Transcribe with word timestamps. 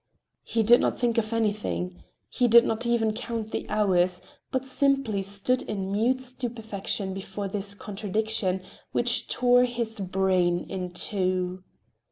He 0.41 0.63
did 0.63 0.81
not 0.81 0.99
think 0.99 1.19
of 1.19 1.31
anything. 1.31 2.01
He 2.27 2.47
did 2.47 2.65
not 2.65 2.87
even 2.87 3.13
count 3.13 3.51
the 3.51 3.69
hours, 3.69 4.23
but 4.49 4.65
simply 4.65 5.21
stood 5.21 5.61
in 5.61 5.91
mute 5.91 6.21
stupefaction 6.21 7.13
before 7.13 7.47
this 7.47 7.75
contradiction 7.75 8.63
which 8.93 9.27
tore 9.27 9.63
his 9.65 9.99
brain 9.99 10.65
in 10.67 10.89
two. 10.93 11.63